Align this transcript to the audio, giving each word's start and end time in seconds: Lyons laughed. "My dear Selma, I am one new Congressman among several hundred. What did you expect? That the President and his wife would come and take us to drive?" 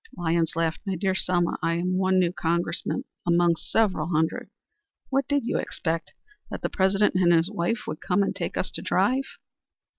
Lyons 0.17 0.55
laughed. 0.55 0.79
"My 0.83 0.95
dear 0.95 1.13
Selma, 1.13 1.59
I 1.61 1.75
am 1.75 1.95
one 1.99 2.17
new 2.17 2.33
Congressman 2.33 3.03
among 3.23 3.55
several 3.55 4.07
hundred. 4.07 4.49
What 5.09 5.27
did 5.27 5.45
you 5.45 5.59
expect? 5.59 6.13
That 6.49 6.63
the 6.63 6.69
President 6.69 7.13
and 7.13 7.31
his 7.31 7.51
wife 7.51 7.81
would 7.85 8.01
come 8.01 8.23
and 8.23 8.35
take 8.35 8.57
us 8.57 8.71
to 8.71 8.81
drive?" 8.81 9.37